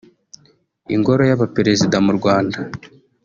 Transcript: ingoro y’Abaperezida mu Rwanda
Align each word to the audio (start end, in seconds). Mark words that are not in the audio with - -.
ingoro 0.95 1.21
y’Abaperezida 1.29 1.97
mu 2.05 2.11
Rwanda 2.17 2.57